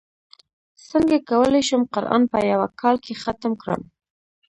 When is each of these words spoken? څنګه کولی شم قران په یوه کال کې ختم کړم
څنګه 0.89 1.17
کولی 1.29 1.61
شم 1.67 1.81
قران 1.93 2.21
په 2.31 2.37
یوه 2.51 2.67
کال 2.81 2.95
کې 3.05 3.13
ختم 3.23 3.53
کړم 3.61 3.81